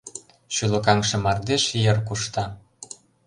[0.53, 2.45] Шӱлыкаҥше мардеж йыр кушта.